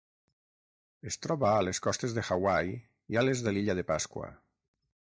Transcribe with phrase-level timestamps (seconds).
[1.11, 2.75] Es troba a les costes de Hawaii
[3.15, 4.35] i a les de l'Illa de Pasqua.